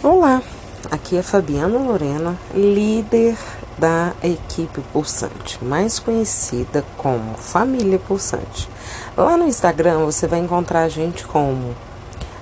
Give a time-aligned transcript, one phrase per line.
[0.00, 0.40] Olá,
[0.92, 3.36] aqui é Fabiana Lorena, líder
[3.76, 8.70] da equipe Pulsante, mais conhecida como Família Pulsante.
[9.16, 11.74] Lá no Instagram você vai encontrar a gente como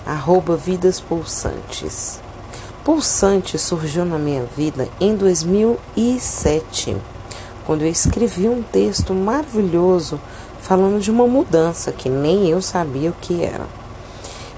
[0.05, 2.21] arroba Vidas Pulsantes.
[2.85, 6.95] Pulsante surgiu na minha vida em 2007,
[7.65, 10.21] quando eu escrevi um texto maravilhoso
[10.61, 13.67] falando de uma mudança que nem eu sabia o que era.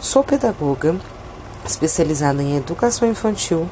[0.01, 0.97] Sou pedagoga
[1.69, 3.69] especializada em educação infantil,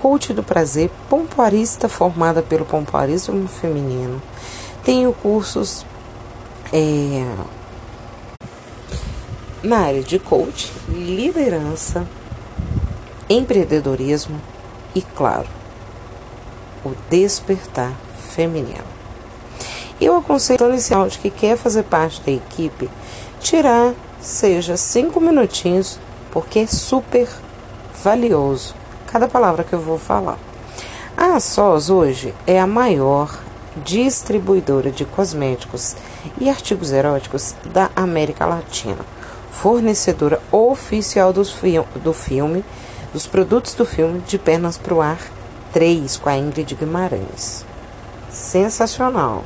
[0.00, 4.20] coach do prazer, pompoarista formada pelo pompoarismo feminino.
[4.82, 5.84] Tenho cursos
[6.72, 7.24] é,
[9.62, 12.06] na área de coach, liderança,
[13.28, 14.40] empreendedorismo
[14.94, 15.48] e, claro,
[16.84, 17.92] o despertar
[18.30, 18.96] feminino.
[20.00, 22.88] Eu aconselho nesse áudio que quer fazer parte da equipe
[23.40, 25.98] tirar, seja cinco minutinhos
[26.36, 27.26] porque é super
[28.04, 28.74] valioso
[29.06, 30.38] cada palavra que eu vou falar.
[31.16, 33.34] A SOS hoje é a maior
[33.82, 35.96] distribuidora de cosméticos
[36.38, 38.98] e artigos eróticos da América Latina,
[39.50, 42.62] fornecedora oficial dos fi do filme,
[43.14, 45.20] dos produtos do filme De Pernas pro Ar
[45.72, 47.64] 3 com a Ingrid Guimarães.
[48.30, 49.42] Sensacional!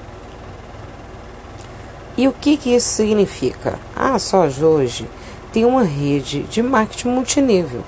[2.16, 3.78] E o que, que isso significa?
[3.94, 5.08] A SOS hoje
[5.52, 7.82] tem uma rede de marketing multinível,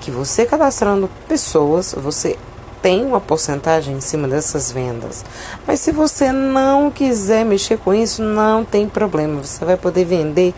[0.00, 2.36] que você cadastrando pessoas, você
[2.82, 5.24] tem uma porcentagem em cima dessas vendas.
[5.66, 9.42] Mas se você não quiser mexer com isso, não tem problema.
[9.42, 10.54] Você vai poder vender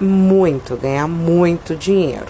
[0.00, 2.26] muito, ganhar muito dinheiro.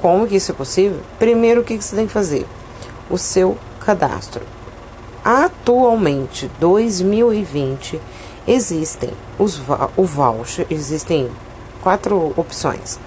[0.00, 1.00] Como que isso é possível?
[1.18, 2.46] Primeiro, o que você tem que fazer?
[3.10, 4.42] O seu cadastro.
[5.22, 8.00] Atualmente, 2020,
[8.48, 9.60] existem os
[9.96, 11.30] o voucher, existem
[11.82, 12.98] quatro opções.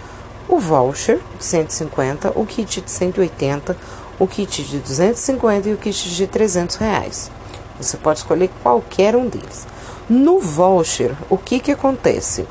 [0.47, 3.77] O voucher de 150, o kit de 180,
[4.19, 7.31] o kit de 250 e o kit de 300 reais.
[7.79, 9.65] Você pode escolher qualquer um deles.
[10.09, 12.45] No voucher, o que, que acontece?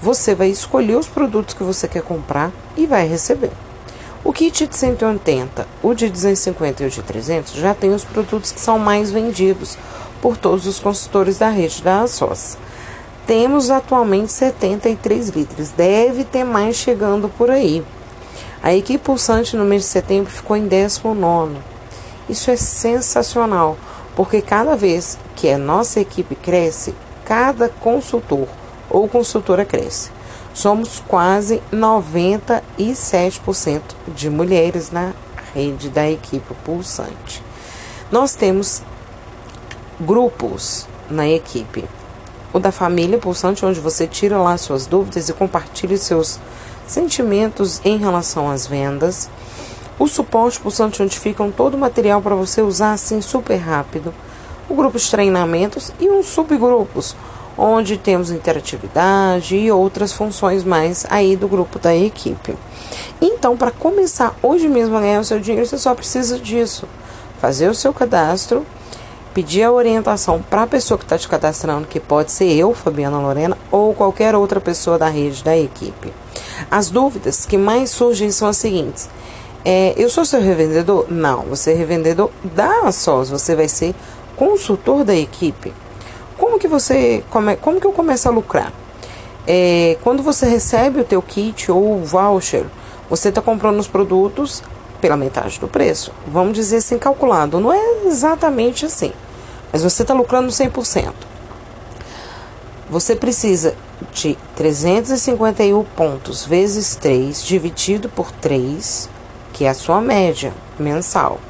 [0.00, 3.52] Você vai escolher os produtos que você quer comprar e vai receber.
[4.24, 8.50] O kit de 180, o de 250 e o de 300 já tem os produtos
[8.50, 9.76] que são mais vendidos
[10.22, 12.56] por todos os consultores da rede da ASOS.
[13.26, 17.82] Temos atualmente 73 litros, deve ter mais chegando por aí.
[18.62, 21.56] A equipe pulsante no mês de setembro ficou em 19.
[22.28, 23.78] Isso é sensacional,
[24.14, 28.46] porque cada vez que a nossa equipe cresce, cada consultor
[28.90, 30.10] ou consultora cresce.
[30.52, 35.14] Somos quase 97% de mulheres na
[35.54, 37.42] rede da equipe pulsante.
[38.12, 38.82] Nós temos
[39.98, 41.86] grupos na equipe
[42.54, 46.38] o da família pulsante, onde você tira lá suas dúvidas e compartilha seus
[46.86, 49.28] sentimentos em relação às vendas.
[49.98, 54.14] O suporte pulsante, onde ficam todo o material para você usar assim super rápido.
[54.68, 57.16] O grupo de treinamentos e uns subgrupos,
[57.58, 62.54] onde temos interatividade e outras funções mais aí do grupo da equipe.
[63.20, 66.86] Então, para começar hoje mesmo a ganhar o seu dinheiro, você só precisa disso.
[67.40, 68.64] Fazer o seu cadastro
[69.34, 73.18] pedir a orientação para a pessoa que está te cadastrando, que pode ser eu, Fabiana
[73.18, 76.12] Lorena, ou qualquer outra pessoa da rede da equipe.
[76.70, 79.10] As dúvidas que mais surgem são as seguintes:
[79.64, 81.06] é, eu sou seu revendedor?
[81.10, 83.92] Não, você é revendedor da SOS, você vai ser
[84.36, 85.74] consultor da equipe.
[86.38, 88.72] Como que você come, como que eu começo a lucrar?
[89.46, 92.64] É, quando você recebe o teu kit ou o voucher,
[93.10, 94.62] você está comprando os produtos
[95.00, 96.12] pela metade do preço.
[96.26, 97.60] Vamos dizer assim, calculado.
[97.60, 99.12] Não é exatamente assim
[99.74, 101.12] mas você está lucrando 100%.
[102.88, 103.74] Você precisa
[104.12, 109.10] de 351 pontos vezes 3 dividido por 3,
[109.52, 111.40] que é a sua média mensal.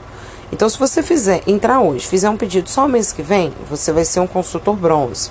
[0.51, 4.07] Então, se você fizer entrar hoje, fizer um pedido só mês que vem, você vai
[4.07, 5.31] ser um consultor bronze.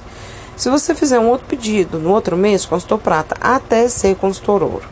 [0.56, 4.88] Se você fizer um outro pedido no outro mês, consultor prata, até ser consultor ouro.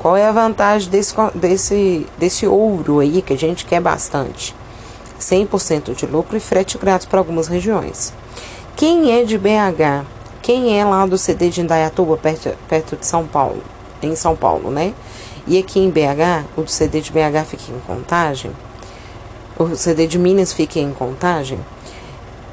[0.00, 4.56] Qual é a vantagem desse, desse, desse ouro aí que a gente quer bastante?
[5.28, 8.12] 100% de lucro e frete grátis para algumas regiões.
[8.76, 10.06] Quem é de BH?
[10.40, 13.62] Quem é lá do CD de Indaiatuba, perto, perto de São Paulo?
[14.02, 14.94] Em São Paulo, né?
[15.46, 18.52] E aqui em BH, o CD de BH fica em contagem?
[19.58, 21.58] O CD de Minas fica em contagem?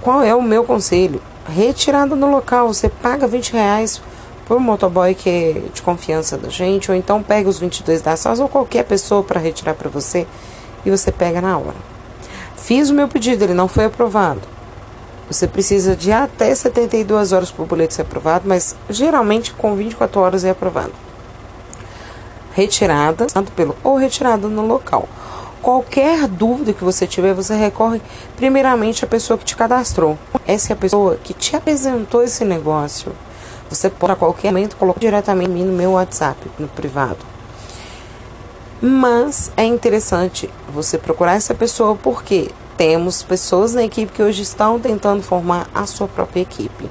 [0.01, 1.21] Qual é o meu conselho?
[1.47, 2.67] Retirada no local.
[2.67, 4.01] Você paga 20 reais
[4.45, 8.15] por um motoboy que é de confiança da gente, ou então pega os 22 da
[8.15, 10.27] SAS ou qualquer pessoa para retirar para você
[10.85, 11.94] e você pega na hora.
[12.57, 14.41] Fiz o meu pedido, ele não foi aprovado.
[15.29, 20.19] Você precisa de até 72 horas para o boleto ser aprovado, mas geralmente com 24
[20.19, 20.93] horas é aprovado.
[22.53, 25.09] retirada, tanto pelo ou retirada no local.
[25.61, 28.01] Qualquer dúvida que você tiver, você recorre
[28.37, 30.17] primeiramente à pessoa que te cadastrou.
[30.47, 33.11] Essa é a pessoa que te apresentou esse negócio.
[33.69, 37.34] Você pode a qualquer momento colocar diretamente no meu WhatsApp, no privado.
[38.87, 44.79] Mas é interessante você procurar essa pessoa porque temos pessoas na equipe que hoje estão
[44.79, 46.87] tentando formar a sua própria equipe.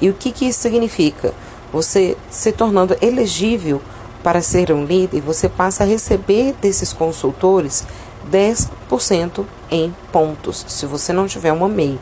[0.00, 1.34] E o que, que isso significa?
[1.72, 3.82] Você se tornando elegível
[4.22, 7.84] para ser um líder, você passa a receber desses consultores
[8.30, 11.98] 10% em pontos, se você não tiver uma MEI.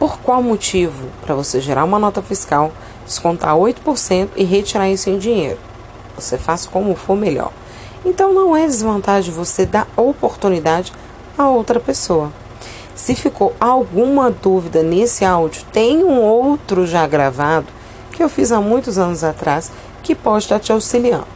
[0.00, 1.10] Por qual motivo?
[1.24, 2.72] Para você gerar uma nota fiscal,
[3.06, 5.60] descontar 8% e retirar isso em dinheiro.
[6.16, 7.52] Você faz como for melhor.
[8.06, 10.92] Então não é desvantagem você dar oportunidade
[11.36, 12.32] a outra pessoa.
[12.94, 17.66] Se ficou alguma dúvida nesse áudio, tem um outro já gravado
[18.12, 19.72] que eu fiz há muitos anos atrás
[20.04, 21.26] que pode estar te auxiliando.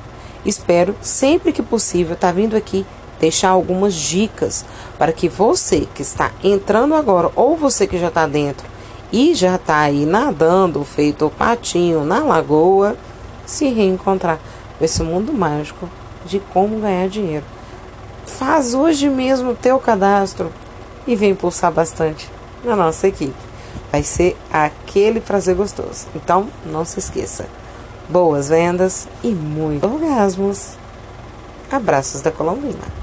[0.46, 2.86] Espero sempre que possível estar tá vindo aqui
[3.18, 4.64] deixar algumas dicas
[4.96, 8.66] para que você que está entrando agora ou você que já está dentro
[9.12, 12.96] e já está aí nadando, feito patinho na lagoa,
[13.44, 14.38] se reencontrar
[14.78, 15.88] com esse mundo mágico
[16.24, 17.44] de como ganhar dinheiro.
[18.26, 20.52] Faz hoje mesmo o teu cadastro
[21.06, 22.28] e vem pulsar bastante
[22.64, 23.34] na nossa equipe.
[23.90, 26.06] Vai ser aquele prazer gostoso.
[26.14, 27.46] Então, não se esqueça.
[28.08, 30.70] Boas vendas e muitos orgasmos.
[31.70, 32.99] Abraços da Colombina.